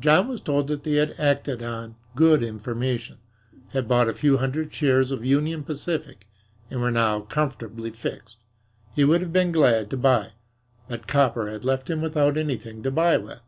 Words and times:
John 0.00 0.26
was 0.28 0.40
told 0.40 0.68
that 0.68 0.84
they 0.84 0.94
had 0.94 1.14
acted 1.20 1.62
on 1.62 1.96
"good 2.14 2.42
information," 2.42 3.18
had 3.72 3.86
bought 3.86 4.08
a 4.08 4.14
few 4.14 4.38
hundred 4.38 4.72
shares 4.72 5.10
of 5.10 5.22
Union 5.22 5.64
Pacific, 5.64 6.26
and 6.70 6.80
were 6.80 6.90
now 6.90 7.20
comfortably 7.20 7.90
fixed. 7.90 8.38
He 8.94 9.04
would 9.04 9.20
have 9.20 9.34
been 9.34 9.52
glad 9.52 9.90
to 9.90 9.98
buy, 9.98 10.30
but 10.88 11.06
copper 11.06 11.50
had 11.50 11.66
left 11.66 11.90
him 11.90 12.00
without 12.00 12.38
anything 12.38 12.82
to 12.84 12.90
buy 12.90 13.18
with. 13.18 13.42